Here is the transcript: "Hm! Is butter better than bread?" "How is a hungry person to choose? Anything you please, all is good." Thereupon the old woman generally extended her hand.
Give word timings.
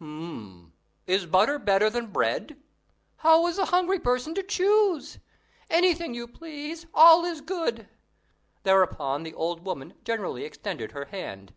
"Hm! 0.00 0.74
Is 1.08 1.26
butter 1.26 1.58
better 1.58 1.90
than 1.90 2.12
bread?" 2.12 2.62
"How 3.16 3.48
is 3.48 3.58
a 3.58 3.64
hungry 3.64 3.98
person 3.98 4.32
to 4.36 4.44
choose? 4.44 5.18
Anything 5.68 6.14
you 6.14 6.28
please, 6.28 6.86
all 6.94 7.24
is 7.24 7.40
good." 7.40 7.88
Thereupon 8.62 9.24
the 9.24 9.34
old 9.34 9.66
woman 9.66 9.94
generally 10.04 10.44
extended 10.44 10.92
her 10.92 11.06
hand. 11.06 11.52